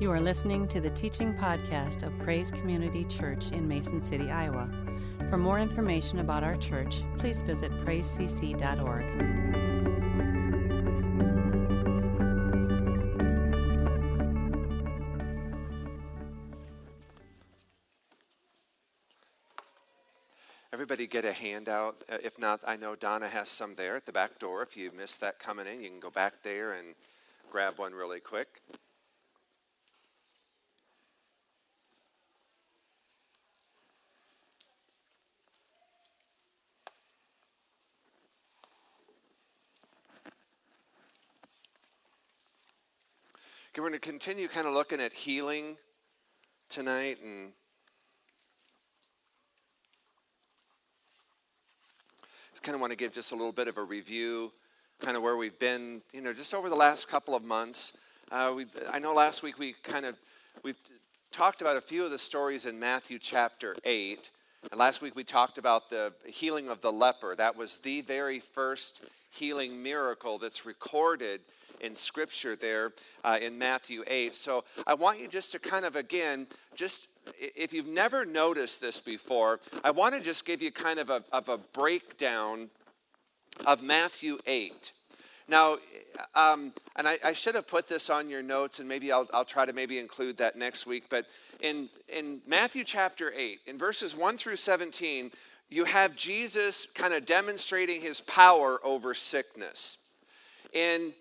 [0.00, 4.70] You are listening to the teaching podcast of Praise Community Church in Mason City, Iowa.
[5.28, 9.04] For more information about our church, please visit praisecc.org.
[20.72, 22.04] Everybody get a handout.
[22.08, 24.62] Uh, If not, I know Donna has some there at the back door.
[24.62, 26.94] If you missed that coming in, you can go back there and
[27.50, 28.62] grab one really quick.
[43.80, 45.76] We're going to continue kind of looking at healing
[46.68, 47.52] tonight and
[52.50, 54.50] just kind of want to give just a little bit of a review,
[55.00, 57.98] kind of where we've been, you know, just over the last couple of months.
[58.32, 60.16] Uh, we, I know last week we kind of
[60.64, 60.78] we've
[61.30, 64.30] talked about a few of the stories in Matthew chapter eight,
[64.72, 67.36] and last week we talked about the healing of the leper.
[67.36, 71.42] That was the very first healing miracle that's recorded
[71.80, 72.92] in Scripture there
[73.24, 74.34] uh, in Matthew eight.
[74.34, 79.00] So I want you just to kind of again just if you've never noticed this
[79.00, 82.70] before, I want to just give you kind of a, of a breakdown
[83.66, 84.92] of Matthew 8.
[85.48, 85.78] Now,
[86.34, 89.46] um, and I, I, should have put this on your notes, and maybe I'll, I'll
[89.46, 91.04] try to maybe include that next week.
[91.08, 91.26] But
[91.60, 95.30] in, in Matthew chapter 8, in verses 1 through 17,
[95.70, 99.98] you have Jesus kind of demonstrating his power over sickness.
[100.74, 101.14] In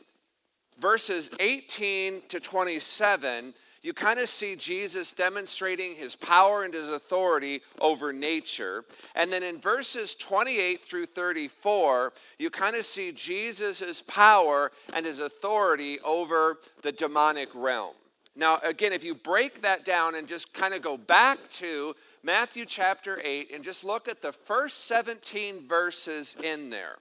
[0.79, 7.61] verses 18 to 27, you kind of see Jesus demonstrating his power and his authority
[7.79, 8.83] over nature.
[9.15, 15.19] And then in verses 28 through 34, you kind of see Jesus' power and his
[15.19, 17.93] authority over the demonic realm.
[18.35, 22.65] Now, again, if you break that down and just kind of go back to Matthew
[22.65, 26.97] chapter 8 and just look at the first 17 verses in there,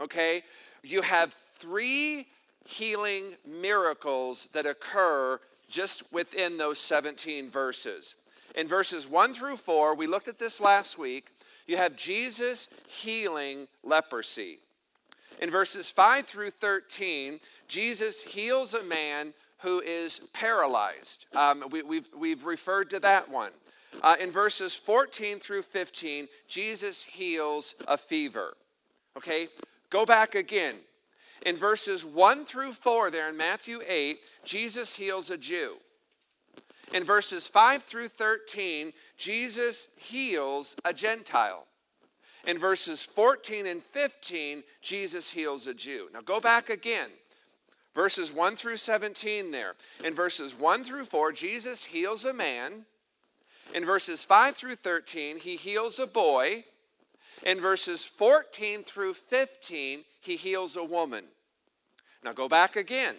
[0.00, 0.42] okay,
[0.82, 2.26] you have three
[2.64, 5.38] healing miracles that occur
[5.68, 8.14] just within those 17 verses.
[8.54, 11.28] In verses 1 through 4, we looked at this last week,
[11.66, 14.58] you have Jesus healing leprosy.
[15.40, 21.26] In verses 5 through 13, Jesus heals a man who is paralyzed.
[21.34, 23.50] Um, we, have we've, we've referred to that one.
[24.02, 28.54] Uh, in verses 14 through 15, Jesus heals a fever.
[29.16, 29.48] Okay,
[29.90, 30.76] go back again.
[31.44, 35.76] In verses 1 through 4, there in Matthew 8, Jesus heals a Jew.
[36.92, 41.66] In verses 5 through 13, Jesus heals a Gentile.
[42.46, 46.08] In verses 14 and 15, Jesus heals a Jew.
[46.12, 47.10] Now go back again.
[47.94, 49.74] Verses 1 through 17 there.
[50.04, 52.84] In verses 1 through 4, Jesus heals a man.
[53.74, 56.64] In verses 5 through 13, he heals a boy.
[57.44, 61.24] In verses 14 through 15, he heals a woman.
[62.24, 63.14] Now go back again.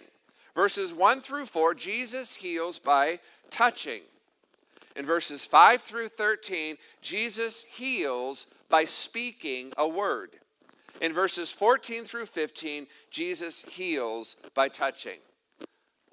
[0.54, 4.00] Verses 1 through 4, Jesus heals by touching.
[4.96, 10.30] In verses 5 through 13, Jesus heals by speaking a word.
[11.00, 15.18] In verses 14 through 15, Jesus heals by touching.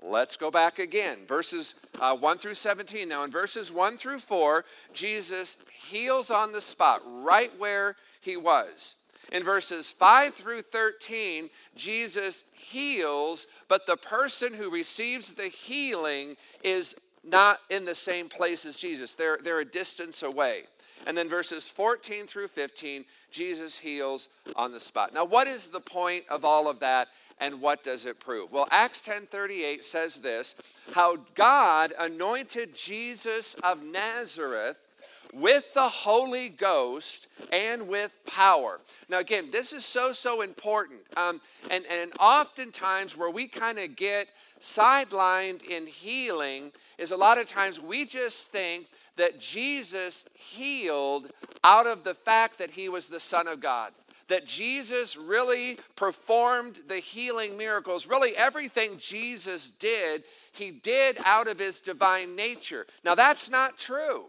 [0.01, 1.19] Let's go back again.
[1.25, 3.07] Verses uh, 1 through 17.
[3.07, 8.95] Now, in verses 1 through 4, Jesus heals on the spot, right where he was.
[9.33, 16.95] In verses 5 through 13, Jesus heals, but the person who receives the healing is
[17.23, 19.15] not in the same place as Jesus.
[19.15, 20.63] They're, they're a distance away.
[21.07, 25.13] And then verses 14 through 15, Jesus heals on the spot.
[25.13, 27.07] Now, what is the point of all of that
[27.39, 28.51] and what does it prove?
[28.51, 30.55] Well, Acts 10:38 says this,
[30.93, 34.77] how God anointed Jesus of Nazareth
[35.33, 38.79] with the Holy Ghost and with power.
[39.09, 41.01] Now, again, this is so, so important.
[41.17, 44.27] Um, and, and oftentimes, where we kind of get
[44.61, 48.87] sidelined in healing is a lot of times we just think
[49.17, 51.31] that Jesus healed
[51.63, 53.91] out of the fact that he was the Son of God.
[54.29, 58.07] That Jesus really performed the healing miracles.
[58.07, 62.87] Really, everything Jesus did, he did out of his divine nature.
[63.03, 64.25] Now, that's not true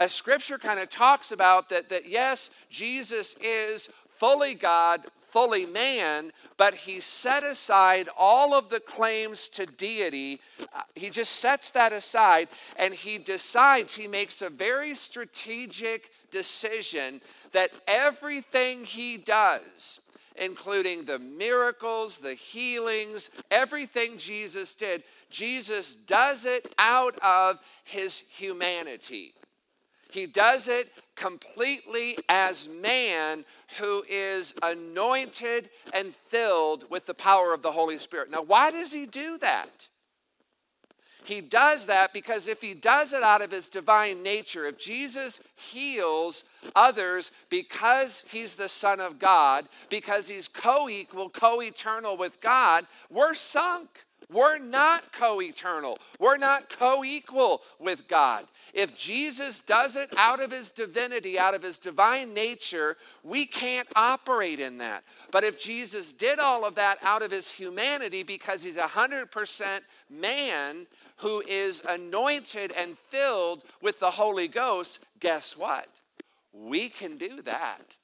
[0.00, 6.32] as scripture kind of talks about that, that yes, Jesus is fully God, fully man,
[6.56, 10.40] but he set aside all of the claims to deity.
[10.74, 17.20] Uh, he just sets that aside and he decides, he makes a very strategic decision
[17.52, 20.00] that everything he does,
[20.36, 29.34] including the miracles, the healings, everything Jesus did, Jesus does it out of his humanity.
[30.10, 33.44] He does it completely as man
[33.78, 38.30] who is anointed and filled with the power of the Holy Spirit.
[38.30, 39.86] Now, why does he do that?
[41.24, 45.40] He does that because if he does it out of his divine nature, if Jesus
[45.54, 52.40] heals others because he's the Son of God, because he's co equal, co eternal with
[52.40, 54.06] God, we're sunk.
[54.32, 55.98] We're not co eternal.
[56.18, 58.46] We're not co equal with God.
[58.74, 63.88] If Jesus does it out of his divinity, out of his divine nature, we can't
[63.96, 65.04] operate in that.
[65.30, 70.86] But if Jesus did all of that out of his humanity because he's 100% man
[71.16, 75.88] who is anointed and filled with the Holy Ghost, guess what?
[76.52, 77.96] We can do that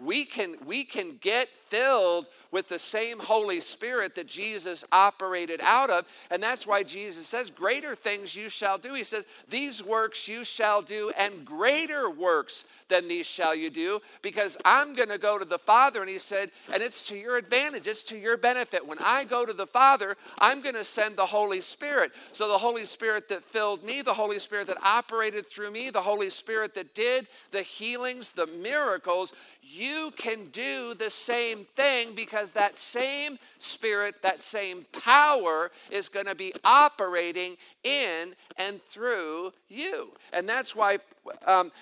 [0.00, 5.90] we can, we can get filled with the same Holy Spirit that Jesus operated out
[5.90, 6.06] of.
[6.30, 8.94] And that's why Jesus says, Greater things you shall do.
[8.94, 14.00] He says, These works you shall do, and greater works than these shall you do,
[14.22, 16.00] because I'm going to go to the Father.
[16.00, 18.86] And he said, And it's to your advantage, it's to your benefit.
[18.86, 22.12] When I go to the Father, I'm going to send the Holy Spirit.
[22.32, 26.00] So the Holy Spirit that filled me, the Holy Spirit that operated through me, the
[26.00, 29.32] Holy Spirit that did the healings, the miracles,
[29.62, 36.26] you can do the same thing because that same spirit, that same power is going
[36.26, 40.12] to be operating in and through you.
[40.32, 40.98] And that's why
[41.46, 41.72] um,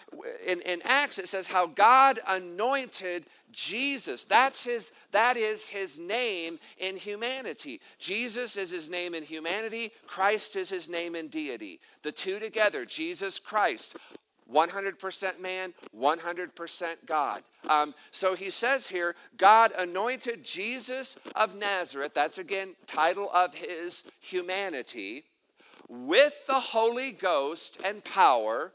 [0.46, 4.24] in, in Acts it says how God anointed Jesus.
[4.24, 7.80] That's his, that is his name in humanity.
[7.98, 11.80] Jesus is his name in humanity, Christ is his name in deity.
[12.02, 13.96] The two together, Jesus Christ.
[14.52, 17.42] 100% man, 100% God.
[17.68, 24.04] Um, so he says here, God anointed Jesus of Nazareth, that's again, title of his
[24.20, 25.24] humanity,
[25.88, 28.72] with the Holy Ghost and power,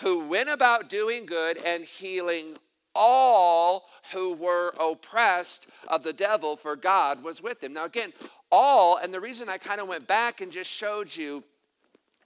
[0.00, 2.56] who went about doing good and healing
[2.94, 7.72] all who were oppressed of the devil, for God was with him.
[7.72, 8.12] Now, again,
[8.50, 11.42] all, and the reason I kind of went back and just showed you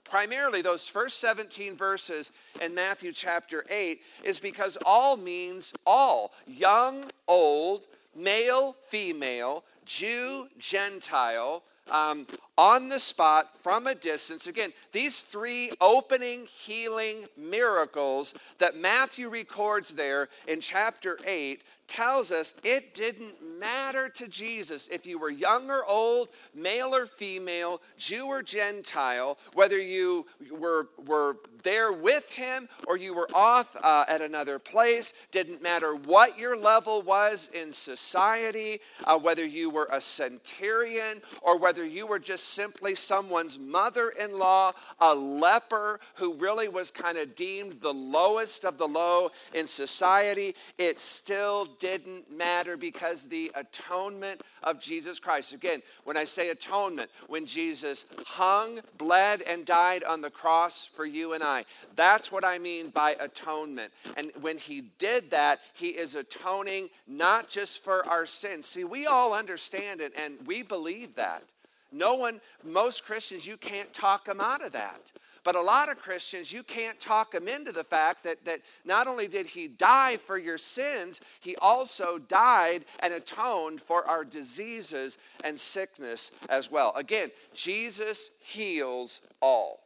[0.09, 2.31] primarily those first 17 verses
[2.61, 7.83] in Matthew chapter 8 is because all means all young, old,
[8.15, 12.27] male, female, Jew, Gentile, um,
[12.57, 14.47] on the spot from a distance.
[14.47, 22.55] Again, these three opening healing miracles that Matthew records there in chapter 8 tells us
[22.63, 28.25] it didn't matter to Jesus if you were young or old, male or female, Jew
[28.25, 34.21] or Gentile, whether you were, were there with him or you were off uh, at
[34.21, 40.01] another place, didn't matter what your level was in society, uh, whether you were a
[40.01, 46.69] centurion or whether you were just simply someone's mother in law, a leper who really
[46.69, 52.77] was kind of deemed the lowest of the low in society, it still didn't matter
[52.77, 55.53] because the atonement of Jesus Christ.
[55.53, 61.05] Again, when I say atonement, when Jesus hung, bled, and died on the cross for
[61.05, 61.65] you and I,
[61.95, 63.91] that's what I mean by atonement.
[64.15, 68.65] And when he did that, he is atoning not just for our sins.
[68.65, 71.43] See, we all understand it and we believe that.
[71.91, 75.11] No one, most Christians, you can't talk them out of that.
[75.43, 79.07] But a lot of Christians, you can't talk them into the fact that, that not
[79.07, 85.17] only did he die for your sins, he also died and atoned for our diseases
[85.45, 86.91] and sickness as well.
[86.97, 89.79] Again, Jesus heals all.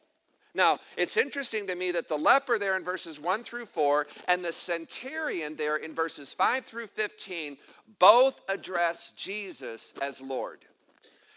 [0.54, 4.44] Now, it's interesting to me that the leper there in verses 1 through 4 and
[4.44, 7.58] the centurion there in verses 5 through 15
[8.00, 10.66] both address Jesus as Lord.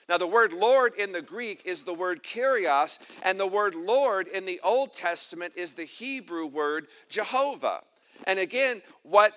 [0.08, 4.28] Now, the word Lord in the Greek is the word kyrios, and the word Lord
[4.28, 7.80] in the Old Testament is the Hebrew word Jehovah.
[8.26, 9.32] And again, what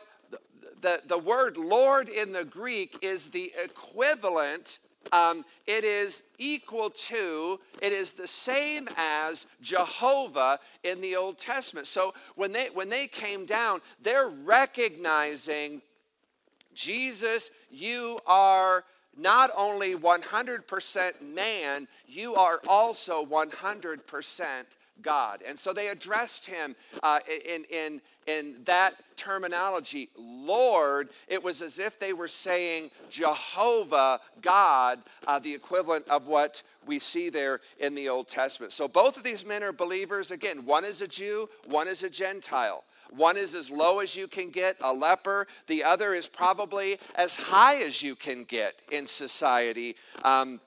[0.82, 4.80] the, the, word Lord in the Greek is the equivalent,
[5.12, 11.88] um, it is equal to, it is the same as Jehovah in the Old Testament.
[11.88, 15.82] So when they, when they came down, they're recognizing
[16.74, 18.84] Jesus, you are
[19.18, 24.64] not only 100% man, you are also 100%
[25.02, 25.44] God.
[25.48, 31.10] And so they addressed him uh, in, in, in that terminology, Lord.
[31.28, 37.00] It was as if they were saying Jehovah, God, uh, the equivalent of what we
[37.00, 38.72] see there in the Old Testament.
[38.72, 40.32] So both of these men are believers.
[40.32, 42.84] Again, one is a Jew, one is a Gentile.
[43.12, 45.48] One is as low as you can get, a leper.
[45.68, 49.96] The other is probably as high as you can get in society.
[50.24, 50.60] Um,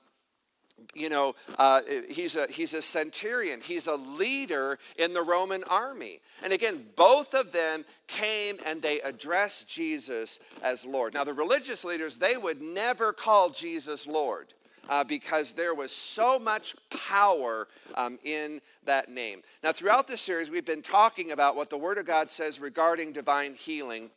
[0.93, 6.19] you know, uh, he's, a, he's a centurion, he's a leader in the Roman army.
[6.43, 11.13] And again, both of them came and they addressed Jesus as Lord.
[11.13, 14.47] Now, the religious leaders, they would never call Jesus Lord.
[14.89, 19.41] Uh, because there was so much power um, in that name.
[19.63, 23.13] Now, throughout this series, we've been talking about what the Word of God says regarding
[23.13, 24.09] divine healing.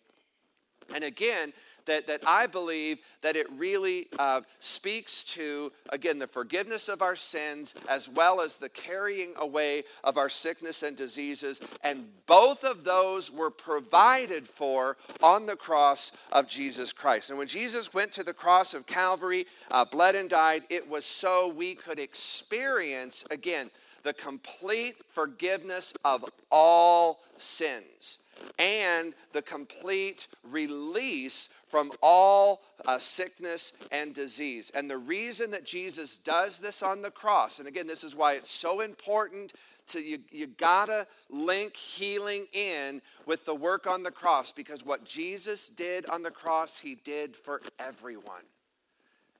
[0.95, 1.53] And again,
[1.87, 7.17] that, that I believe that it really uh, speaks to, again, the forgiveness of our
[7.17, 11.61] sins as well as the carrying away of our sickness and diseases.
[11.83, 17.31] And both of those were provided for on the cross of Jesus Christ.
[17.31, 21.05] And when Jesus went to the cross of Calvary, uh, bled and died, it was
[21.05, 23.71] so we could experience, again,
[24.03, 28.19] the complete forgiveness of all sins
[28.59, 34.71] and the complete release from all uh, sickness and disease.
[34.77, 38.35] And the reason that Jesus does this on the cross, and again, this is why
[38.35, 39.55] it's so important
[39.89, 45.05] to you, you gotta link healing in with the work on the cross because what
[45.05, 48.45] Jesus did on the cross, he did for everyone.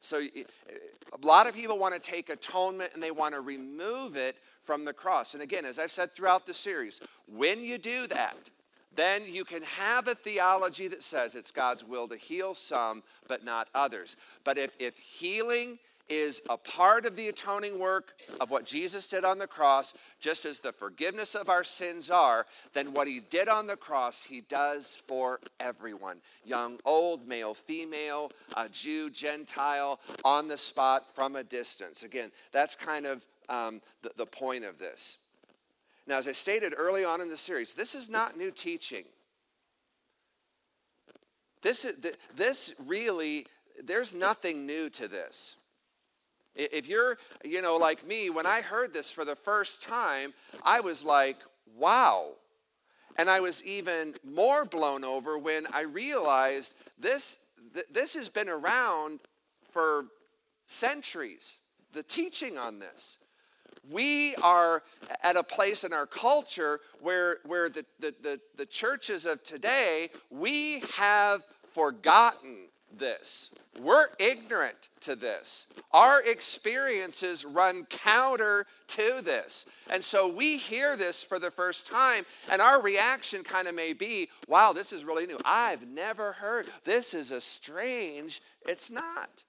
[0.01, 4.39] So a lot of people want to take atonement and they want to remove it
[4.65, 5.35] from the cross.
[5.35, 8.51] And again, as I've said throughout the series, when you do that,
[8.97, 13.45] then you can have a theology that says it's God's will to heal some, but
[13.45, 14.17] not others.
[14.45, 19.25] But if, if healing is a part of the atoning work of what Jesus did
[19.25, 23.49] on the cross, just as the forgiveness of our sins are, then what he did
[23.49, 30.47] on the cross, he does for everyone young, old, male, female, a Jew, Gentile, on
[30.47, 32.03] the spot from a distance.
[32.03, 35.19] Again, that's kind of um, the, the point of this.
[36.07, 39.05] Now, as I stated early on in the series, this is not new teaching.
[41.63, 41.97] This, is,
[42.37, 43.47] this really,
[43.83, 45.57] there's nothing new to this.
[46.55, 50.81] If you're, you know, like me, when I heard this for the first time, I
[50.81, 51.39] was like,
[51.75, 52.33] wow.
[53.17, 57.39] And I was even more blown over when I realized this,
[57.73, 59.21] th- this has been around
[59.73, 60.07] for
[60.67, 61.59] centuries,
[61.93, 63.19] the teaching on this
[63.91, 64.83] we are
[65.23, 70.11] at a place in our culture where, where the, the, the, the churches of today,
[70.31, 73.51] we have forgotten this.
[73.81, 75.67] We're ignorant to this.
[75.93, 79.67] Our experiences run counter to this.
[79.91, 83.93] And so we hear this for the first time, and our reaction kind of may
[83.93, 85.39] be, wow, this is really new.
[85.45, 86.69] I've never heard.
[86.85, 88.41] This is a strange.
[88.67, 89.43] It's not.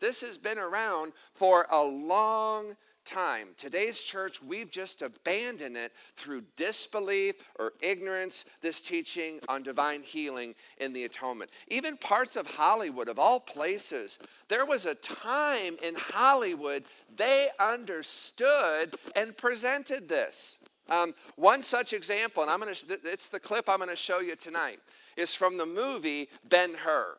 [0.00, 2.76] This has been around for a long
[3.06, 3.48] time.
[3.56, 10.54] Today's church, we've just abandoned it through disbelief or ignorance, this teaching on divine healing
[10.78, 11.50] in the atonement.
[11.68, 16.84] Even parts of Hollywood, of all places, there was a time in Hollywood
[17.16, 20.58] they understood and presented this.
[20.88, 24.36] Um, one such example, and I'm to, it's the clip I'm going to show you
[24.36, 24.80] tonight,
[25.16, 27.16] is from the movie Ben Hur.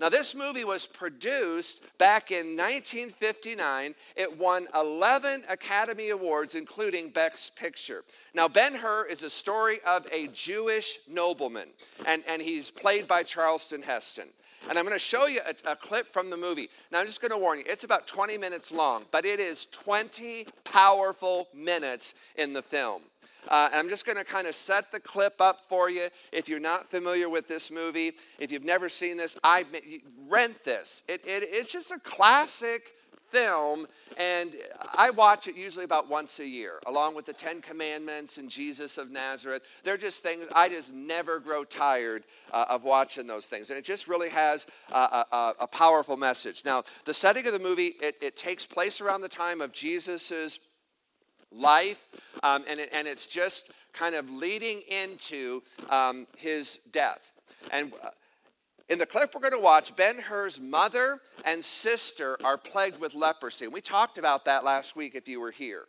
[0.00, 3.94] Now, this movie was produced back in 1959.
[4.16, 8.02] It won 11 Academy Awards, including Best Picture.
[8.32, 11.68] Now, Ben Hur is a story of a Jewish nobleman,
[12.06, 14.28] and, and he's played by Charlton Heston.
[14.70, 16.70] And I'm going to show you a, a, clip from the movie.
[16.90, 19.66] Now, I'm just going to warn you, it's about 20 minutes long, but it is
[19.66, 23.02] 20 powerful minutes in the film.
[23.48, 26.08] Uh, I'm just going to kind of set the clip up for you.
[26.32, 29.64] If you're not familiar with this movie, if you've never seen this, I
[30.28, 31.04] rent this.
[31.08, 32.94] It, it, it's just a classic
[33.30, 34.52] film, and
[34.94, 38.98] I watch it usually about once a year, along with the Ten Commandments and Jesus
[38.98, 39.62] of Nazareth.
[39.84, 43.84] They're just things I just never grow tired uh, of watching those things, and it
[43.84, 46.64] just really has a, a, a powerful message.
[46.64, 50.58] Now, the setting of the movie it, it takes place around the time of Jesus's
[51.52, 52.02] life,
[52.42, 57.32] um, and, it, and it's just kind of leading into um, his death.
[57.72, 58.10] And uh,
[58.88, 63.14] in the clip we're going to watch, Ben Hur's mother and sister are plagued with
[63.14, 63.66] leprosy.
[63.66, 65.84] And we talked about that last week if you were here.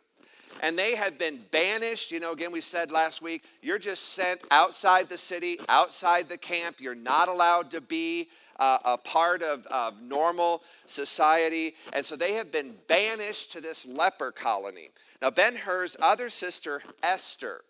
[0.60, 2.12] And they have been banished.
[2.12, 6.36] You know, again, we said last week, you're just sent outside the city, outside the
[6.36, 6.76] camp.
[6.78, 8.28] You're not allowed to be
[8.58, 11.74] uh, a part of, of normal society.
[11.92, 14.90] And so they have been banished to this leper colony.
[15.20, 17.62] Now, Ben Hur's other sister, Esther,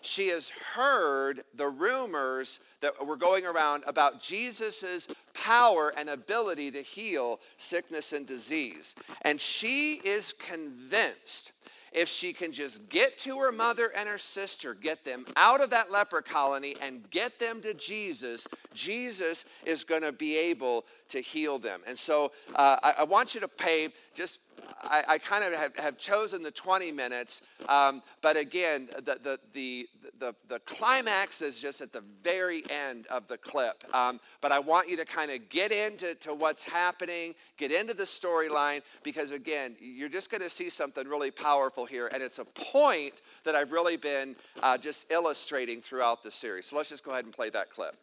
[0.00, 6.82] she has heard the rumors that were going around about Jesus' power and ability to
[6.82, 8.94] heal sickness and disease.
[9.22, 11.52] And she is convinced
[11.94, 15.70] if she can just get to her mother and her sister, get them out of
[15.70, 21.20] that leper colony and get them to Jesus, Jesus is going to be able to
[21.20, 21.80] heal them.
[21.86, 24.40] And so uh, I, I, want you to pay just,
[24.82, 29.40] I, I kind of have, have, chosen the 20 minutes, um, but again, the, the,
[29.52, 33.84] the, the, the climax is just at the very end of the clip.
[33.94, 37.94] Um, but I want you to kind of get into to what's happening, get into
[37.94, 42.10] the storyline, because again, you're just going to see something really powerful here.
[42.12, 46.66] And it's a point that I've really been uh, just illustrating throughout the series.
[46.66, 47.96] So let's just go ahead and play that clip.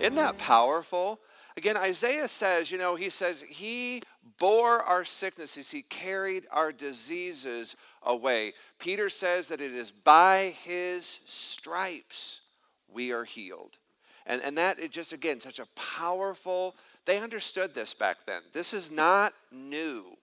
[0.00, 1.20] Isn't that powerful?
[1.60, 4.00] Again, Isaiah says, you know, he says, He
[4.38, 8.54] bore our sicknesses, He carried our diseases away.
[8.78, 12.40] Peter says that it is by His stripes
[12.90, 13.76] we are healed.
[14.24, 18.40] And, and that is just, again, such a powerful, they understood this back then.
[18.54, 20.16] This is not new,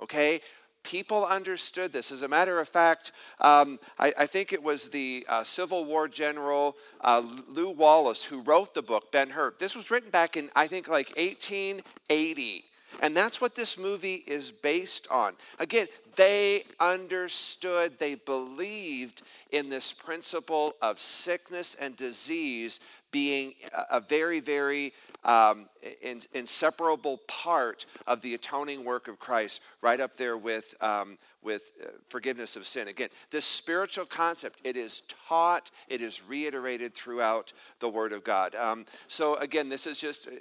[0.00, 0.40] okay?
[0.82, 2.10] People understood this.
[2.10, 6.08] As a matter of fact, um, I, I, think it was the uh, Civil War
[6.08, 9.54] general uh, Lew Wallace who wrote the book, Ben Hur.
[9.58, 12.64] This was written back in, I think, like 1880.
[13.00, 15.34] And that's what this movie is based on.
[15.58, 22.80] Again, they understood, they believed in this principle of sickness and disease
[23.10, 23.54] being
[23.90, 24.92] a, very, very
[25.24, 25.68] um,
[26.02, 31.72] in, inseparable part of the atoning work of Christ, right up there with, um, with
[31.82, 32.88] uh, forgiveness of sin.
[32.88, 38.54] Again, this spiritual concept, it is taught, it is reiterated throughout the Word of God.
[38.54, 40.32] Um, so, again, this is just, uh,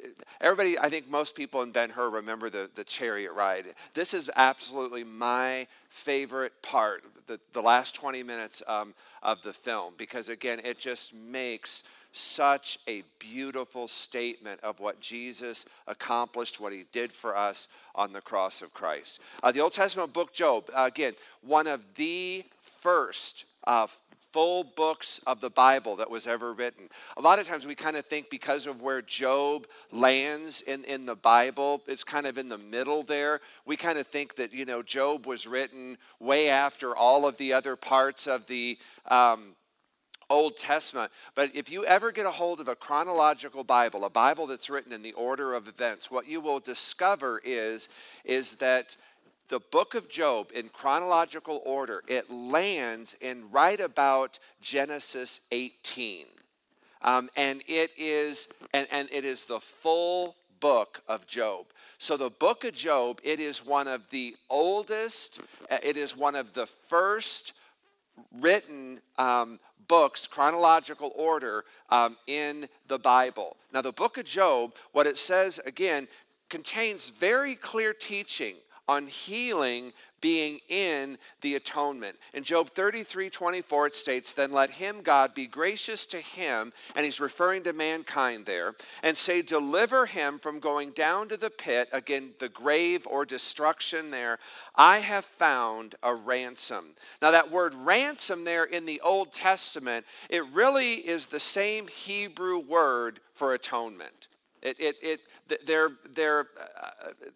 [0.42, 3.66] everybody, I think most people in Ben Hur remember the, the chariot ride.
[3.94, 8.94] This is absolutely my favorite part, the, the last 20 minutes um,
[9.24, 11.84] of the film, because, again, it just makes
[12.18, 18.22] such a beautiful statement of what Jesus accomplished, what he did for us on the
[18.22, 19.20] cross of Christ.
[19.44, 23.88] Uh, the Old Testament book, Job, uh, again, one of the first uh,
[24.34, 26.90] full books of the Bible that was ever written.
[27.18, 31.06] A lot of times we kind of think because of where Job lands in, in
[31.06, 33.42] the Bible, it's kind of in the middle there.
[33.66, 37.54] We kind of think that, you know, Job was written way after all of the
[37.54, 38.78] other parts of the.
[39.08, 39.56] Um,
[40.30, 41.12] Old Testament.
[41.36, 44.92] But if you ever get a hold of a chronological Bible, a Bible that's written
[44.92, 47.90] in the order of events, what you will discover is,
[48.26, 48.96] is that
[49.50, 56.26] the book of Job in chronological order, it lands in right about Genesis 18.
[57.02, 61.68] Um, and it is and, and it is the full book of Job.
[62.00, 66.36] So the book of Job, it is one of the oldest, uh, it is one
[66.36, 67.54] of the first
[68.40, 73.58] written um, books, chronological order, um, in the Bible.
[73.74, 76.08] Now, the book of Job, what it says again,
[76.50, 78.56] contains very clear teaching
[78.88, 82.16] on healing being in the atonement.
[82.34, 87.06] In Job 33 24, it states, Then let him, God, be gracious to him, and
[87.06, 91.90] he's referring to mankind there, and say, Deliver him from going down to the pit,
[91.92, 94.40] again, the grave or destruction there.
[94.76, 96.96] I have found a ransom.
[97.22, 102.60] Now, that word ransom there in the Old Testament, it really is the same Hebrew
[102.60, 104.28] word for atonement.
[104.62, 105.20] It, it, it,
[105.66, 106.48] they're they're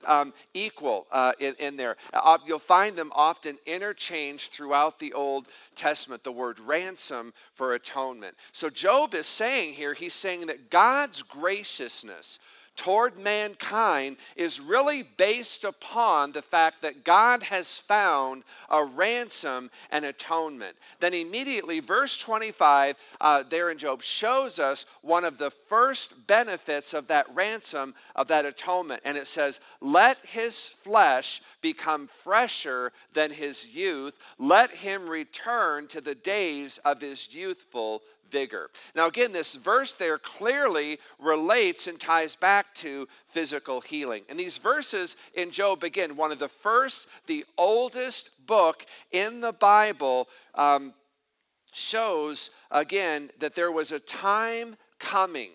[0.06, 1.98] uh, um, equal uh, in, in there.
[2.14, 8.36] Uh, you'll find them often interchanged throughout the Old Testament, the word ransom for atonement.
[8.52, 12.40] So Job is saying here, he's saying that God's graciousness
[12.82, 20.04] toward mankind is really based upon the fact that God has found a ransom and
[20.04, 20.76] atonement.
[21.00, 26.96] Then immediately, verse 25 uh, there in Job shows us one of the first benefits
[26.96, 29.02] of that ransom, of that atonement.
[29.06, 36.02] And it says, Let his flesh become fresher than his youth, let him return to
[36.02, 38.70] the days of his youthful vigor.
[38.96, 44.24] Now, again, this verse there clearly relates and ties back to physical healing.
[44.30, 49.54] And these verses in Job, again, one of the first, the oldest book in the
[49.54, 50.94] Bible, um,
[51.74, 55.52] shows again that there was a time coming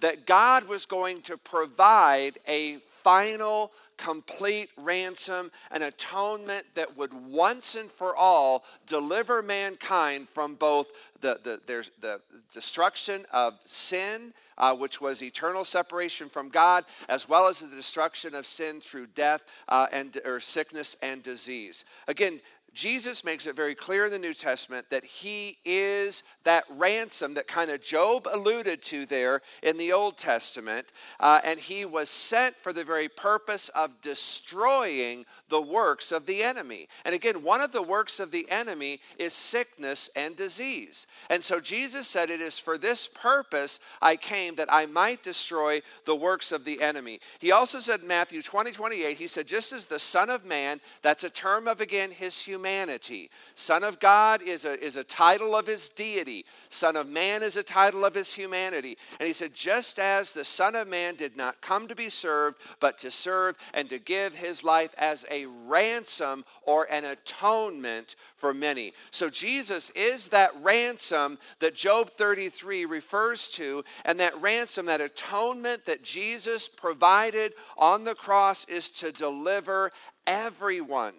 [0.00, 7.76] that God was going to provide a final complete ransom and atonement that would once
[7.76, 10.88] and for all deliver mankind from both
[11.20, 12.20] the, the, there's the
[12.52, 18.34] destruction of sin, uh, which was eternal separation from God, as well as the destruction
[18.34, 21.84] of sin through death uh, and or sickness and disease.
[22.08, 22.40] Again,
[22.74, 27.46] Jesus makes it very clear in the New Testament that he is that ransom that
[27.46, 30.86] kind of Job alluded to there in the Old Testament.
[31.20, 36.42] Uh, and he was sent for the very purpose of destroying the works of the
[36.42, 36.88] enemy.
[37.04, 41.06] And again, one of the works of the enemy is sickness and disease.
[41.28, 45.82] And so Jesus said, It is for this purpose I came that I might destroy
[46.06, 47.20] the works of the enemy.
[47.38, 50.80] He also said in Matthew 20, 28, He said, Just as the Son of Man,
[51.02, 53.30] that's a term of again his humanity.
[53.54, 56.46] Son of God is a, is a title of his deity.
[56.70, 58.96] Son of Man is a title of his humanity.
[59.20, 62.56] And he said, Just as the Son of Man did not come to be served,
[62.80, 68.52] but to serve and to give his life as a ransom or an atonement for
[68.52, 68.92] many.
[69.10, 75.84] So Jesus is that ransom that Job 33 refers to, and that ransom, that atonement
[75.86, 79.92] that Jesus provided on the cross is to deliver
[80.26, 81.14] everyone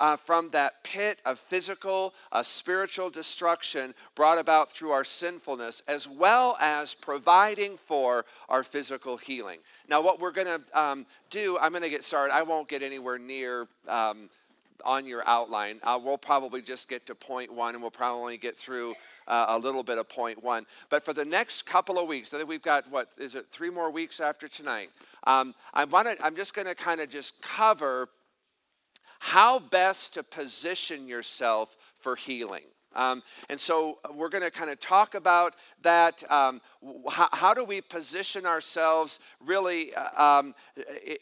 [0.00, 6.08] uh, from that pit of physical, uh, spiritual destruction brought about through our sinfulness, as
[6.08, 9.58] well as providing for our physical healing.
[9.88, 12.34] Now, what we're going to um, do, I'm going to get started.
[12.34, 13.66] I won't get anywhere near.
[13.86, 14.28] Um,
[14.84, 18.56] on your outline, uh, we'll probably just get to point one and we'll probably get
[18.56, 18.94] through
[19.26, 20.66] uh, a little bit of point one.
[20.88, 23.70] But for the next couple of weeks, I think we've got what is it, three
[23.70, 24.90] more weeks after tonight.
[25.24, 25.84] Um, I
[26.22, 28.08] I'm just going to kind of just cover
[29.18, 32.64] how best to position yourself for healing.
[32.94, 36.28] Um, and so uh, we're going to kind of talk about that.
[36.30, 36.60] Um,
[37.10, 40.54] how, how, do we position ourselves really uh, um,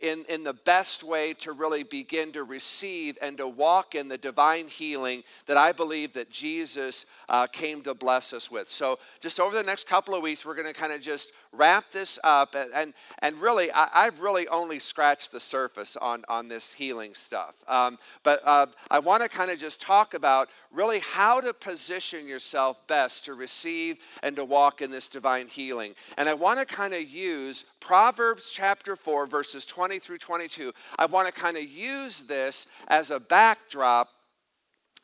[0.03, 4.19] in, in the best way to really begin to receive and to walk in the
[4.19, 8.69] divine healing that I believe that Jesus uh, came to bless us with?
[8.69, 11.90] So just over the next couple of weeks, we're going to kind of just wrap
[11.90, 12.55] this up.
[12.55, 17.14] And, and, and really, I, have really only scratched the surface on, on this healing
[17.14, 17.55] stuff.
[17.66, 22.29] Um, but uh, I want to kind of just talk about really how to position
[22.29, 25.95] yourself best to receive and to walk in this divine healing.
[26.17, 30.73] And I want to kind of use Proverbs chapter 4, verses 20 through 22.
[30.99, 34.09] I want to kind of use this as a backdrop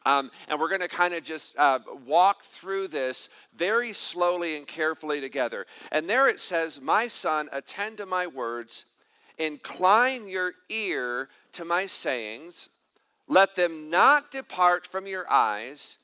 [0.05, 4.67] um, and we're going to kind of just uh, walk through this very slowly and
[4.67, 5.67] carefully together.
[5.93, 8.87] And there it says, My son, attend to my words,
[9.39, 12.69] incline your ear to my sayings,
[13.29, 15.97] let them not depart from your eyes,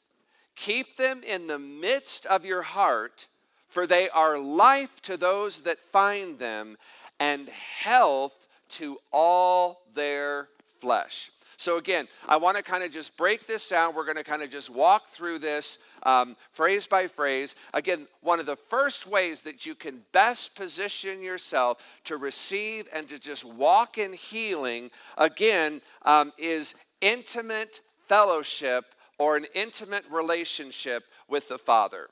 [0.55, 3.27] keep them in the midst of your heart,
[3.69, 6.77] for they are life to those that find them,
[7.21, 8.33] and health
[8.69, 10.49] to all their
[10.81, 11.31] flesh.
[11.57, 13.93] So, again, I want to kind of just break this down.
[13.93, 17.57] We're going to kind of just walk through this um, phrase by phrase.
[17.75, 23.09] Again, one of the first ways that you can best position yourself to receive and
[23.09, 28.85] to just walk in healing, again, um, is intimate fellowship
[29.19, 32.09] or an intimate relationship with the Father.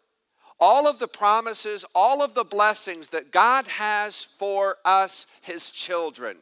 [0.58, 6.38] All of the promises, all of the blessings that God has for us, His children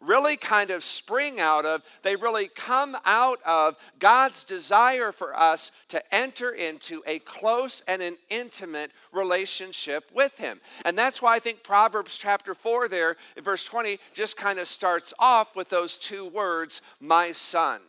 [0.00, 5.70] really kind of spring out of, they really come out of God's desire for us
[5.88, 10.60] to enter into a close and an intimate relationship with Him.
[10.84, 15.12] And that's why I think Proverbs chapter 4 there, verse 20, just kind of starts
[15.18, 17.80] off with those two words, my son.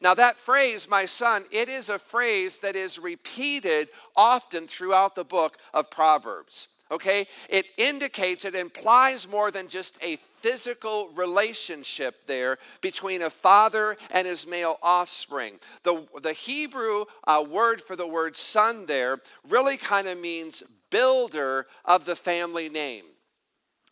[0.00, 5.24] Now, that phrase, my son, it is a phrase that is repeated often throughout the
[5.24, 7.26] book of Proverbs okay?
[7.48, 14.26] It indicates, it implies more than just a physical relationship there between a father and
[14.26, 15.54] his male offspring.
[15.82, 21.66] The, the Hebrew uh, word for the word son there really kind of means builder
[21.84, 23.04] of the family name.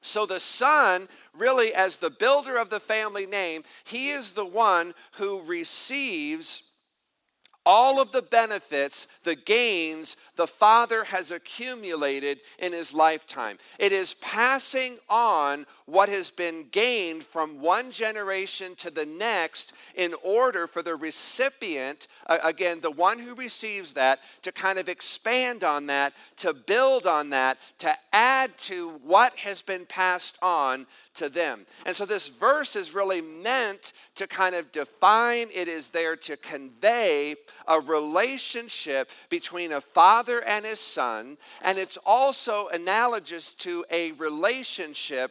[0.03, 4.95] So the son, really, as the builder of the family name, he is the one
[5.13, 6.71] who receives
[7.67, 13.59] all of the benefits, the gains the Father has accumulated in his lifetime.
[13.79, 20.15] It is passing on what has been gained from one generation to the next in
[20.23, 25.87] order for the recipient, again, the one who receives that, to kind of expand on
[25.87, 31.67] that, to build on that, to add to what has been passed on to them.
[31.85, 36.37] And so this verse is really meant to kind of define, it is there to
[36.37, 44.13] convey a relationship between a father and his son, and it's also analogous to a
[44.13, 45.31] relationship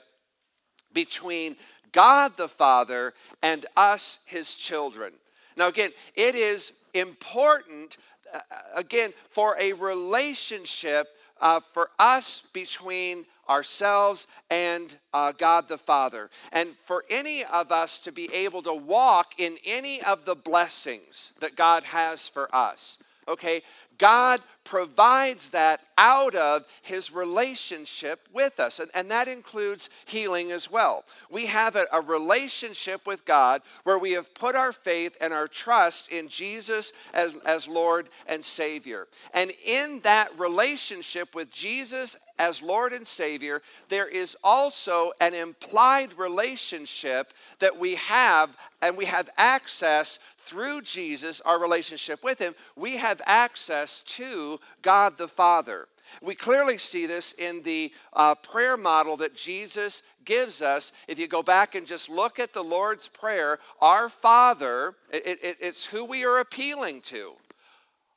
[0.94, 1.56] between
[1.92, 5.14] God the Father and us, his children.
[5.56, 7.98] Now, again, it is important,
[8.34, 8.40] uh,
[8.76, 11.08] again, for a relationship
[11.42, 16.30] uh, for us between ourselves and uh, God the Father.
[16.52, 21.32] And for any of us to be able to walk in any of the blessings
[21.40, 22.98] that God has for us.
[23.28, 23.64] Okay,
[23.98, 28.80] God provides that out of his relationship with us.
[28.80, 31.06] And, and that includes healing as well.
[31.30, 35.48] We have a, a, relationship with God where we have put our faith and our
[35.48, 39.08] trust in Jesus as, as Lord and Savior.
[39.34, 46.10] And in that relationship with Jesus as Lord and Savior, there is also an implied
[46.18, 48.50] relationship that we have,
[48.82, 55.18] and we have access through Jesus, our relationship with Him, we have access to God
[55.18, 55.88] the Father.
[56.22, 60.92] We clearly see this in the uh, prayer model that Jesus gives us.
[61.08, 65.58] If you go back and just look at the Lord's Prayer, our Father, it, it,
[65.60, 67.34] it's who we are appealing to.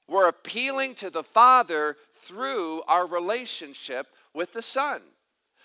[0.07, 5.01] We're appealing to the Father through our relationship with the Son.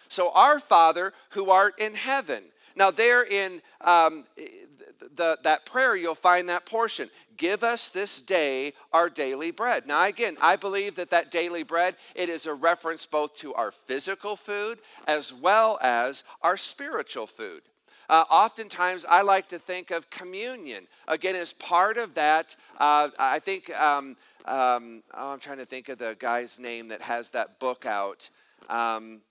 [0.09, 2.43] So, our Father who art in heaven.
[2.75, 4.25] Now, there in um,
[5.15, 7.09] the, that prayer, you'll find that portion.
[7.37, 9.85] Give us this day our daily bread.
[9.87, 13.71] Now, again, I believe that that daily bread, it is a reference both to our
[13.71, 17.61] physical food as well as our spiritual food.
[18.09, 22.55] Uh, oftentimes, I like to think of communion again as part of that.
[22.77, 27.01] Uh, I think um, um, oh, I'm trying to think of the guy's name that
[27.01, 28.29] has that book out.
[28.69, 29.21] Um,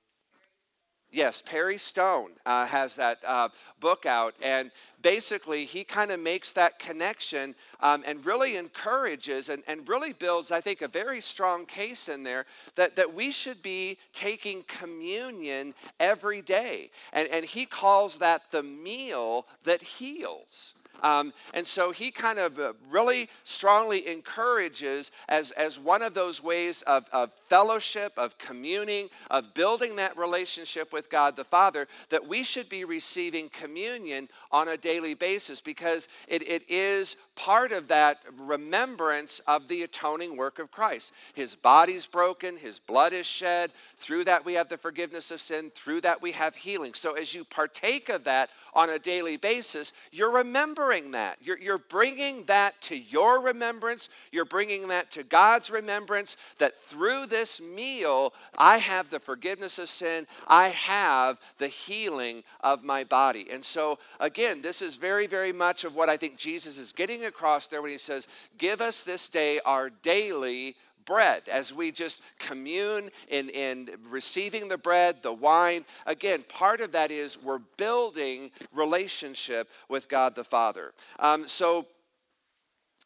[1.12, 4.70] Yes, Perry Stone uh, has that uh, book out, and
[5.02, 10.50] basically he kind of makes that connection um, and really encourages and, and really builds,
[10.50, 12.46] I think, a very strong case in there
[12.76, 16.90] that, that we should be taking communion every day.
[17.12, 20.74] And, and he calls that the meal that heals.
[21.02, 26.42] Um, and so he kind of uh, really strongly encourages, as, as one of those
[26.42, 32.26] ways of, of fellowship, of communing, of building that relationship with God the Father, that
[32.26, 37.88] we should be receiving communion on a daily basis because it, it is part of
[37.88, 41.12] that remembrance of the atoning work of Christ.
[41.34, 43.72] His body's broken, his blood is shed.
[43.98, 45.70] Through that, we have the forgiveness of sin.
[45.74, 46.94] Through that, we have healing.
[46.94, 51.38] So, as you partake of that on a daily basis, you're remembering that.
[51.40, 54.10] You're, you're bringing that to your remembrance.
[54.30, 59.88] You're bringing that to God's remembrance that through this meal, I have the forgiveness of
[59.88, 60.26] sin.
[60.46, 63.48] I have the healing of my body.
[63.50, 67.24] And so, again, this is very, very much of what I think Jesus is getting
[67.24, 68.28] across there when he says,
[68.58, 74.78] Give us this day our daily bread as we just commune in, in receiving the
[74.78, 80.92] bread the wine again part of that is we're building relationship with god the father
[81.18, 81.86] um, so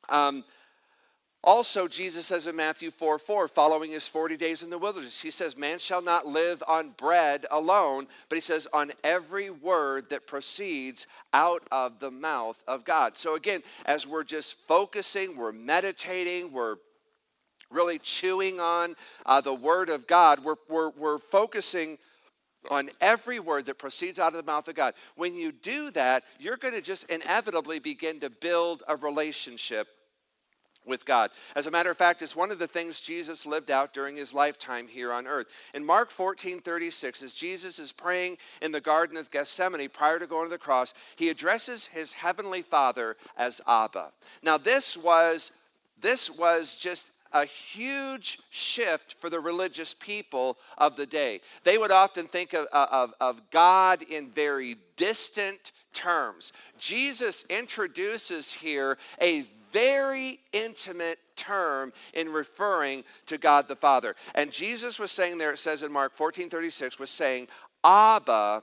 [0.09, 0.45] um,
[1.47, 5.31] also, Jesus says in Matthew 4 4, following his 40 days in the wilderness, he
[5.31, 10.27] says, Man shall not live on bread alone, but he says, on every word that
[10.27, 13.17] proceeds out of the mouth of God.
[13.17, 16.79] So, again, as we're just focusing, we're meditating, we're
[17.71, 21.99] really chewing on uh, the Word of God, we're, we're, we're focusing
[22.71, 24.95] on every word that proceeds out of the mouth of God.
[25.15, 29.89] When you do that, you're going to just inevitably begin to build a relationship
[30.87, 31.31] with God.
[31.57, 34.33] As a matter of fact, it's one of the things Jesus lived out during his
[34.33, 35.49] lifetime here on earth.
[35.75, 40.29] In Mark 14 36, as Jesus is praying in the Garden of Gethsemane prior to
[40.29, 44.13] going to the cross, he addresses his heavenly Father as Abba.
[44.43, 45.51] Now, this was,
[46.01, 51.41] this was just a huge shift for the religious people of the day.
[51.65, 56.53] They would often think of, uh, of, of God in very distant terms.
[56.79, 64.17] Jesus introduces here a very intimate term in referring to God the Father.
[64.35, 67.49] And Jesus was saying there, it says in Mark 14 36, was saying,
[67.85, 68.63] Abba,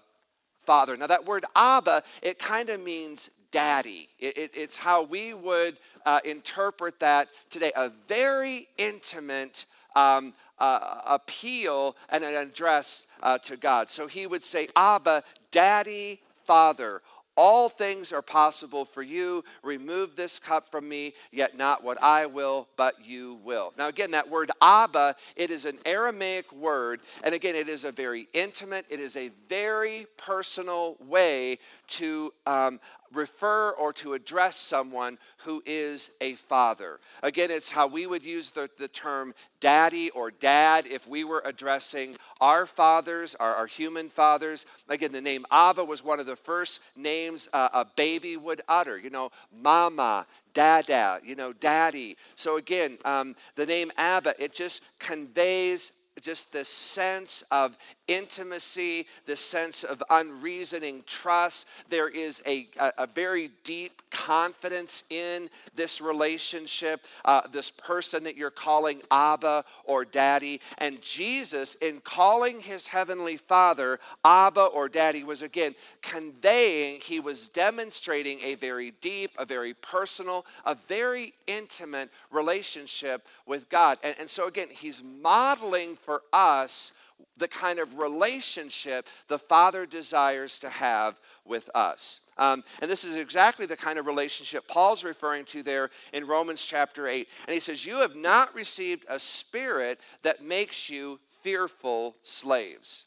[0.66, 0.98] Father.
[0.98, 4.10] Now, that word Abba, it kind of means daddy.
[4.20, 7.72] It, it, it's how we would uh, interpret that today.
[7.78, 13.90] A very intimate um, uh, appeal and an address uh, to God.
[13.90, 17.02] So he would say, Abba, daddy, father.
[17.36, 19.44] All things are possible for you.
[19.64, 23.74] Remove this cup from me, yet not what I will, but you will.
[23.76, 27.00] Now, again, that word Abba, it is an Aramaic word.
[27.24, 32.80] And again, it is a very intimate, it is a very personal way to um,
[33.14, 37.00] refer or to address someone who is a father.
[37.22, 41.42] Again, it's how we would use the, the term daddy or dad if we were
[41.46, 44.66] addressing our fathers, our, our human fathers.
[44.90, 48.98] Again, the name Abba was one of the first names uh, a baby would utter.
[48.98, 49.30] You know,
[49.62, 52.18] mama, dada, you know, daddy.
[52.36, 59.42] So again, um, the name Abba, it just conveys just this sense of intimacy, this
[59.42, 61.68] sense of unreasoning trust.
[61.90, 68.38] There is a, a, a very deep confidence in this relationship, uh, this person that
[68.38, 70.62] you're calling Abba or Daddy.
[70.78, 77.50] And Jesus, in calling his heavenly Father Abba or Daddy, was again conveying, he was
[77.50, 83.98] demonstrating a very deep, a very personal, a very intimate relationship with God.
[84.04, 86.92] And, and so, again, he's modeling for us
[87.38, 92.20] the kind of relationship the Father desires to have with us.
[92.38, 96.64] Um, and this is exactly the kind of relationship Paul's referring to there in Romans
[96.64, 97.28] chapter 8.
[97.48, 103.06] And he says, You have not received a spirit that makes you fearful slaves.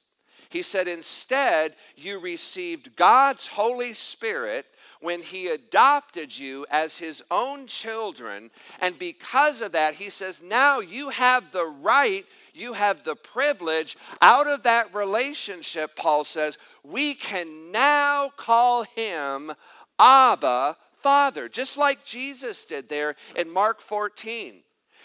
[0.48, 4.66] He said, Instead, you received God's Holy Spirit
[5.00, 8.50] when he adopted you as his own children.
[8.80, 12.24] And because of that, he says, Now you have the right
[12.56, 19.52] you have the privilege out of that relationship, Paul says, we can now call him
[19.98, 24.54] Abba, Father, just like Jesus did there in Mark 14.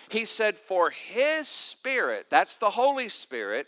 [0.10, 3.68] He said, For his spirit, that's the Holy Spirit,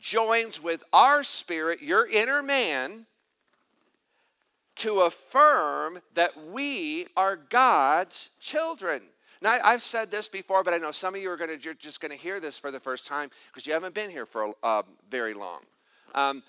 [0.00, 3.06] joins with our spirit, your inner man,
[4.76, 9.02] to affirm that we are God's children.
[9.40, 12.00] Now, I've said this before, but I know some of you are going to, just
[12.00, 14.82] going to hear this for the first time because you haven't been here for uh,
[15.10, 15.60] very long.
[16.14, 16.42] Um,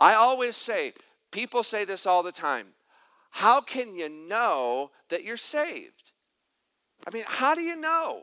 [0.00, 0.92] I always say,
[1.30, 2.66] people say this all the time.
[3.30, 6.12] How can you know that you're saved?
[7.06, 8.22] I mean, how do you know?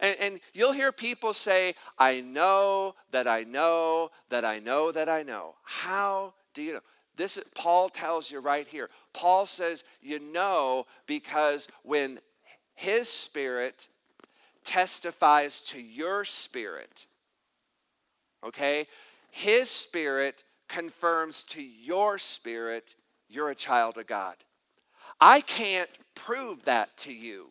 [0.00, 5.08] And, and, you'll hear people say, I know that I know that I know that
[5.08, 5.54] I know.
[5.62, 6.80] How do you know?
[7.16, 8.90] This is, Paul tells you right here.
[9.12, 12.18] Paul says, you know, because when
[12.74, 13.88] his spirit
[14.64, 17.06] testifies to your spirit.
[18.44, 18.86] Okay?
[19.30, 22.94] His spirit confirms to your spirit
[23.28, 24.36] you're a child of God.
[25.20, 27.48] I can't prove that to you.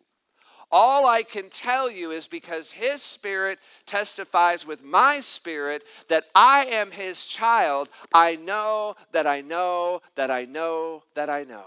[0.76, 6.64] All I can tell you is because His Spirit testifies with my spirit that I
[6.64, 11.66] am His child, I know that I know that I know that I know.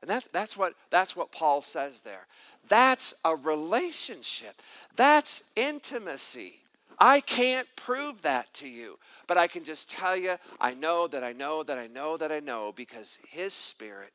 [0.00, 2.28] And that's, that's, what, that's what Paul says there.
[2.68, 4.62] That's a relationship.
[4.94, 6.60] That's intimacy.
[7.00, 11.24] I can't prove that to you, but I can just tell you, I know that
[11.24, 14.12] I know that I know that I know because His Spirit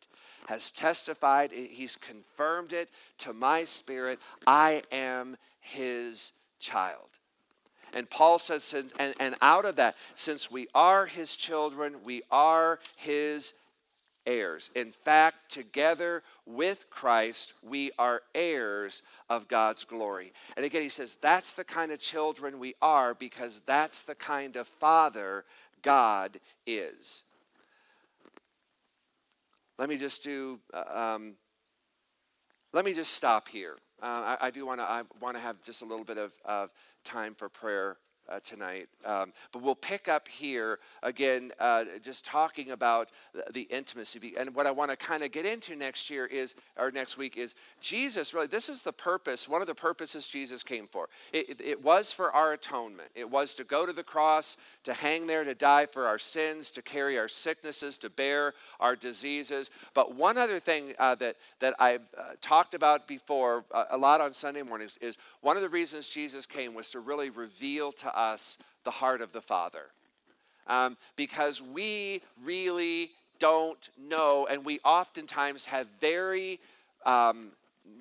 [0.48, 4.20] has testified, He's confirmed it to my spirit.
[4.46, 7.10] I am His child.
[7.94, 12.80] And Paul says, and, and out of that, since we are His children, we are
[12.98, 13.54] His
[14.26, 14.70] heirs.
[14.76, 20.34] In fact, together with Christ, we are heirs of God's glory.
[20.56, 24.56] And again, he says that's the kind of children we are because that's the kind
[24.56, 25.46] of father
[25.82, 27.24] God is.
[29.78, 31.34] Let me just do, uh, um,
[32.74, 33.76] let me just stop here.
[34.02, 36.34] Uh, I, I, do want to I want to have just a little bit of,
[36.44, 36.72] of
[37.04, 37.98] time for prayer
[38.30, 38.88] uh, tonight.
[39.06, 43.10] Um, but we'll pick up here again, uh, just talking about
[43.52, 44.34] the intimacy.
[44.38, 47.38] And what I want to kind of get into next year is, or next week,
[47.38, 51.10] is Jesus really, this is the purpose, one of the purposes Jesus came for.
[51.34, 54.94] It, it, it was for our atonement, it was to go to the cross, to
[54.94, 59.70] hang there, to die for our sins, to carry our sicknesses, to bear our diseases.
[59.94, 64.22] But one other thing uh, that, that I've uh, talked about before uh, a lot
[64.22, 68.15] on Sunday mornings is one of the reasons Jesus came was to really reveal to
[68.16, 69.84] us the heart of the Father.
[70.68, 76.60] Um, because we really don't know, and we oftentimes have very
[77.06, 77.52] um,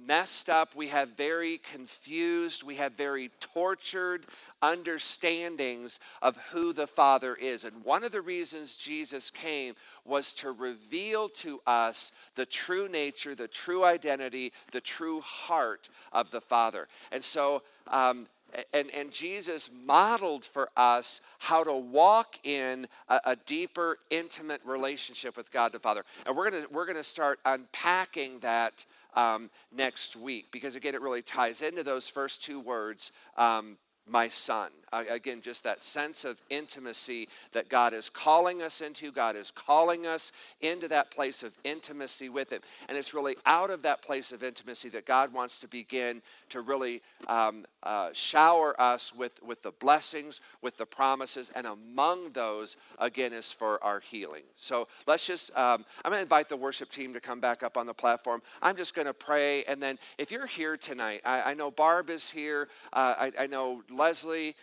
[0.06, 4.26] messed up, we have very confused, we have very tortured
[4.62, 7.64] understandings of who the Father is.
[7.64, 9.74] And one of the reasons Jesus came
[10.04, 16.30] was to reveal to us the true nature, the true identity, the true heart of
[16.30, 16.88] the Father.
[17.12, 18.26] And so, um,
[18.72, 25.36] and, and Jesus modeled for us how to walk in a, a, deeper, intimate relationship
[25.36, 26.04] with God the Father.
[26.26, 31.22] And we're going we're gonna start unpacking that um, next week because, again, it really
[31.22, 34.70] ties into those first two words um, my son.
[34.94, 39.10] Uh, again, just that sense of intimacy that God is calling us into.
[39.10, 40.30] God is calling us
[40.60, 42.60] into that place of intimacy with Him.
[42.88, 46.60] And it's really out of that place of intimacy that God wants to begin to
[46.60, 51.50] really um, uh, shower us with, with the blessings, with the promises.
[51.56, 54.44] And among those, again, is for our healing.
[54.54, 57.76] So let's just, um, I'm going to invite the worship team to come back up
[57.76, 58.42] on the platform.
[58.62, 59.64] I'm just going to pray.
[59.64, 62.68] And then if you're here tonight, I, I know Barb is here.
[62.92, 64.54] Uh, I, I know Leslie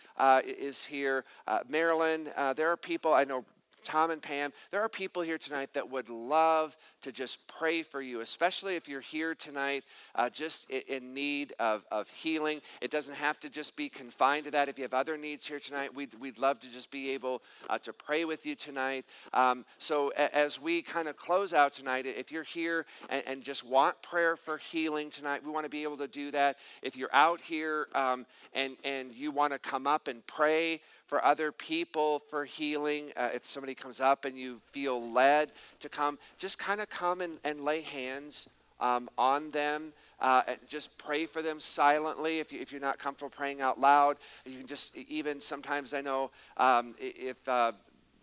[0.45, 1.25] is here.
[1.47, 3.43] Uh, Marilyn, uh, there are people, I know
[3.83, 8.01] Tom and Pam, there are people here tonight that would love to just pray for
[8.01, 9.83] you, especially if you're here tonight
[10.15, 12.61] uh, just in need of, of healing.
[12.81, 14.69] It doesn't have to just be confined to that.
[14.69, 17.77] If you have other needs here tonight, we'd, we'd love to just be able uh,
[17.79, 19.05] to pray with you tonight.
[19.33, 23.41] Um, so, a, as we kind of close out tonight, if you're here and, and,
[23.41, 26.57] just want prayer for healing tonight, we want to be able to do that.
[26.83, 30.81] If you're out here um, and, and you want to come up and pray,
[31.11, 33.11] for other people for healing.
[33.17, 35.49] Uh, if somebody comes up and you feel led
[35.81, 38.47] to come, just kind of come and, and lay hands
[38.79, 39.91] um, on them.
[40.21, 44.15] Uh, just pray for them silently if, you, if you're not comfortable praying out loud.
[44.45, 47.73] You can just, even sometimes I know um, if uh,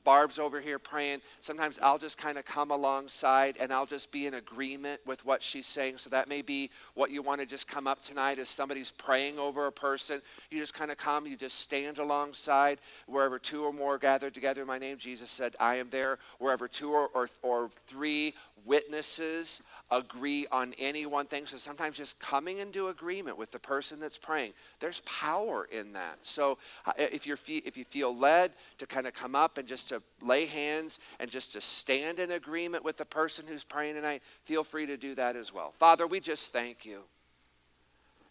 [0.08, 1.20] Barb's over here praying.
[1.42, 5.42] Sometimes I'll just kind of come alongside and I'll just be in agreement with what
[5.42, 5.98] she's saying.
[5.98, 9.38] So that may be what you want to just come up tonight as somebody's praying
[9.38, 10.22] over a person.
[10.50, 12.78] You just kind of come, you just stand alongside.
[13.06, 16.18] Wherever two or more gathered together in my name, Jesus said, I am there.
[16.38, 18.32] Wherever two or, or, or three
[18.64, 21.46] witnesses agree on any one thing.
[21.46, 26.18] So sometimes just coming into agreement with the person that's praying, there's power in that.
[26.22, 29.88] So uh, if, you're, if you feel led to kind of come up and just
[29.88, 34.22] to lay hands and just to stand in agreement with the person who's praying tonight,
[34.44, 35.72] feel free to do that as well.
[35.78, 37.00] Father, we just thank you.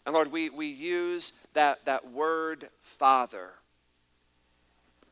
[0.06, 3.50] And Lord, we, we use that, that word Father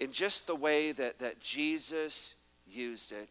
[0.00, 2.34] in just the way that, that Jesus
[2.70, 3.28] used it.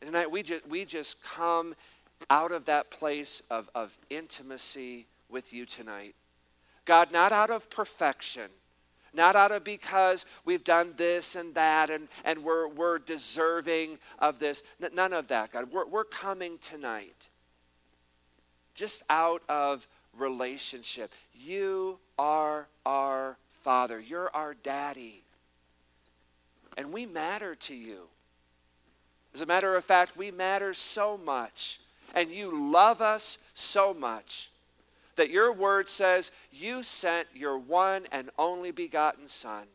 [0.00, 1.74] And tonight we just, we just come
[2.28, 6.14] out of that place of, of intimacy with you tonight.
[6.84, 8.50] God, not out of perfection,
[9.12, 14.38] not out of because we've done this and that and, and we're, we're deserving of
[14.38, 14.62] this.
[14.82, 15.70] N- none of that, God.
[15.72, 17.28] We're, we're coming tonight
[18.74, 19.86] just out of
[20.16, 21.12] relationship.
[21.34, 25.22] You are our Father, you're our daddy,
[26.78, 28.08] and we matter to you.
[29.34, 31.80] As a matter of fact, we matter so much,
[32.14, 34.50] and you love us so much
[35.16, 39.66] that your word says you sent your one and only begotten Son.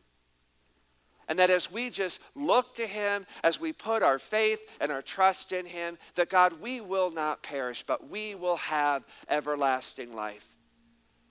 [1.28, 5.02] And that as we just look to him, as we put our faith and our
[5.02, 10.46] trust in him, that God, we will not perish, but we will have everlasting life.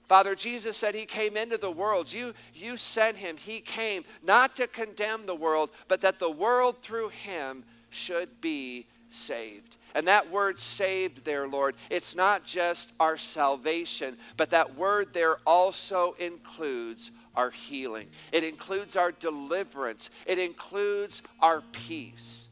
[0.07, 2.11] Father, Jesus said he came into the world.
[2.11, 3.37] You, you sent him.
[3.37, 7.63] He came not to condemn the world, but that the world through him
[7.95, 9.77] should be saved.
[9.95, 15.37] And that word saved there, Lord, it's not just our salvation, but that word there
[15.45, 18.07] also includes our healing.
[18.31, 20.09] It includes our deliverance.
[20.25, 22.47] It includes our peace.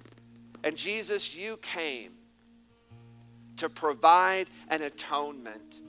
[0.63, 2.11] And Jesus, you came
[3.57, 5.81] to provide an atonement.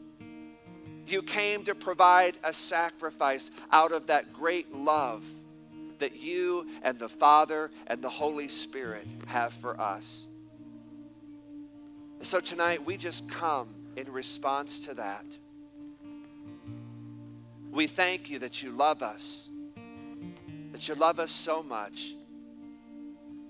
[1.07, 5.25] You came to provide a sacrifice out of that great love
[5.99, 10.27] that you and the Father and the Holy Spirit have for us.
[12.21, 15.25] So tonight we just come in response to that.
[17.71, 19.49] We thank you that you love us,
[20.73, 22.15] that you love us so much,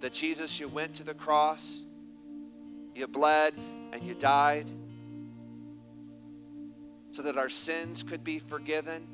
[0.01, 1.83] that Jesus, you went to the cross,
[2.95, 3.55] you bled,
[3.93, 4.67] and you died
[7.13, 9.07] so that our sins could be forgiven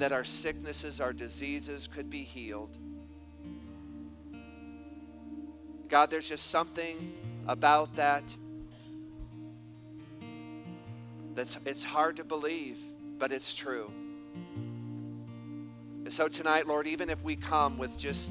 [0.00, 2.74] that our sicknesses, our diseases could be healed.
[5.90, 7.12] God, there's just something
[7.46, 8.22] about that
[11.34, 12.78] that's it's hard to believe,
[13.18, 13.90] but it's true.
[16.04, 18.30] And so tonight, Lord, even if we come with just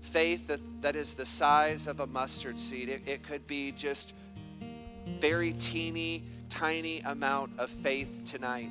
[0.00, 4.14] faith that, that is the size of a mustard seed, it, it could be just
[5.20, 8.70] very teeny, tiny amount of faith tonight.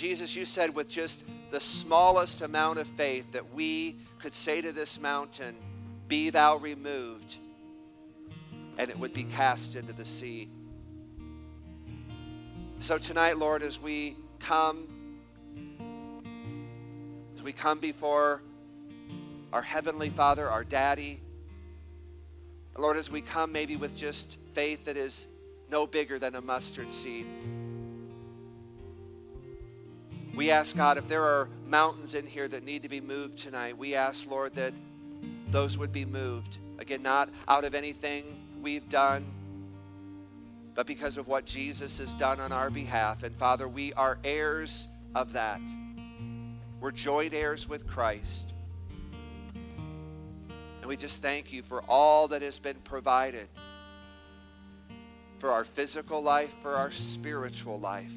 [0.00, 4.72] Jesus, you said with just the smallest amount of faith that we could say to
[4.72, 5.54] this mountain,
[6.08, 7.36] Be thou removed,
[8.78, 10.48] and it would be cast into the sea.
[12.78, 14.88] So tonight, Lord, as we come,
[17.36, 18.40] as we come before
[19.52, 21.20] our Heavenly Father, our Daddy,
[22.78, 25.26] Lord, as we come maybe with just faith that is
[25.70, 27.26] no bigger than a mustard seed.
[30.34, 33.76] We ask, God, if there are mountains in here that need to be moved tonight,
[33.76, 34.72] we ask, Lord, that
[35.50, 36.58] those would be moved.
[36.78, 39.26] Again, not out of anything we've done,
[40.74, 43.22] but because of what Jesus has done on our behalf.
[43.22, 45.60] And Father, we are heirs of that.
[46.80, 48.54] We're joint heirs with Christ.
[49.54, 53.48] And we just thank you for all that has been provided
[55.38, 58.12] for our physical life, for our spiritual life.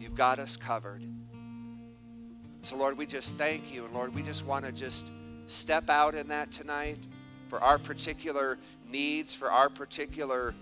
[0.00, 1.04] You've got us covered.
[2.62, 3.84] So, Lord, we just thank you.
[3.84, 5.06] And Lord, we just want to just
[5.46, 6.98] step out in that tonight
[7.48, 10.54] for our particular needs, for our particular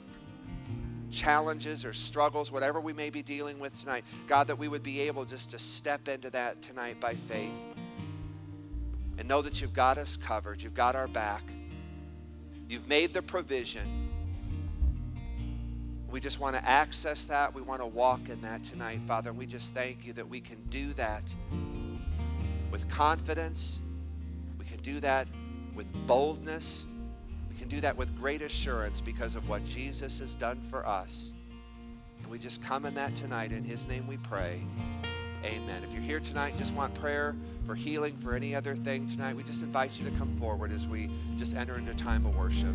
[1.11, 4.05] challenges or struggles, whatever we may be dealing with tonight.
[4.27, 7.53] God, that we would be able just to step into that tonight by faith
[9.19, 11.43] and know that you've got us covered, you've got our back,
[12.69, 14.08] you've made the provision.
[16.11, 17.55] We just want to access that.
[17.55, 19.31] We want to walk in that tonight, Father.
[19.31, 21.35] And we just thank you that we can do that
[22.71, 23.79] with confidence.
[24.59, 25.29] We can do that
[25.75, 26.87] with boldness.
[27.51, 31.33] We can do that with great assurance because of what Jesus has done for us.
[32.23, 33.53] And we just come in that tonight.
[33.53, 34.63] In His name we pray.
[35.45, 35.85] Amen.
[35.85, 37.37] If you're here tonight and just want prayer
[37.67, 40.89] for healing, for any other thing tonight, we just invite you to come forward as
[40.89, 42.75] we just enter into time of worship.